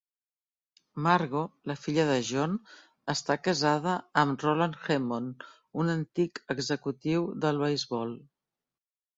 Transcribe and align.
Margo, 1.07 1.41
la 1.71 1.75
filla 1.81 2.05
de 2.11 2.15
John, 2.29 2.55
està 3.13 3.37
casada 3.49 3.93
amb 4.23 4.47
Roland 4.47 4.79
Hemond, 4.97 5.47
un 5.85 5.95
antic 5.97 6.43
executiu 6.57 7.31
del 7.45 7.65
beisbol. 7.67 8.19